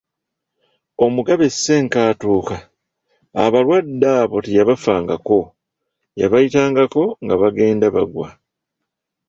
Omugabe 1.05 1.45
Ssenkaatuuka, 1.53 2.57
abalwadde 3.43 4.07
abo 4.21 4.37
teyabafaangako, 4.45 5.39
yabayitangako 6.19 7.03
nga 7.23 7.35
bagenda 7.41 7.87
bagwa. 7.95 8.27